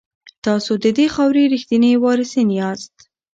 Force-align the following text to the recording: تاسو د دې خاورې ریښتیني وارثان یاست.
تاسو 0.45 0.71
د 0.83 0.85
دې 0.97 1.05
خاورې 1.13 1.43
ریښتیني 1.53 1.91
وارثان 2.03 2.47
یاست. 2.59 2.95